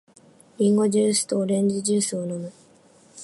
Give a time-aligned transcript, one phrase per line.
[0.57, 2.51] リンゴジュースとオレンジジュースを飲む。